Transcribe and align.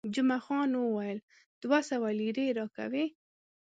جمعه 0.15 0.39
خان 0.45 0.71
وویل، 0.77 1.19
دوه 1.63 1.79
سوه 1.89 2.09
لیرې 2.19 2.47
راکوي. 2.59 3.05